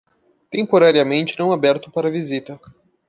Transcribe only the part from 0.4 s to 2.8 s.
Temporariamente não aberto para visita